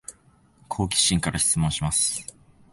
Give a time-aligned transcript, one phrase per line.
[0.67, 2.25] 好奇心から質問します